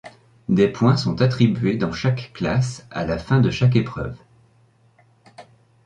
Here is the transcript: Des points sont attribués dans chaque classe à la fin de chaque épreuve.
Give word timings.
Des 0.49 0.67
points 0.67 0.97
sont 0.97 1.21
attribués 1.21 1.77
dans 1.77 1.91
chaque 1.91 2.31
classe 2.33 2.87
à 2.89 3.05
la 3.05 3.19
fin 3.19 3.39
de 3.39 3.51
chaque 3.51 3.75
épreuve. 3.75 4.17